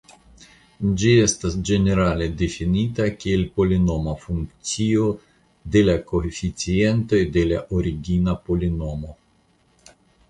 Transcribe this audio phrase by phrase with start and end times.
[1.01, 5.05] Ĝi estas ĝenerale difinita kiel polinoma funkcio
[5.77, 9.15] de la koeficientoj de la origina polinomo.